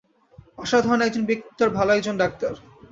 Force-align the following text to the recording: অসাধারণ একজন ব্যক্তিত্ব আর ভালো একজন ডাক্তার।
অসাধারণ 0.57 1.01
একজন 1.03 1.23
ব্যক্তিত্ব 1.25 1.59
আর 1.65 1.71
ভালো 1.77 1.91
একজন 1.93 2.15
ডাক্তার। 2.17 2.53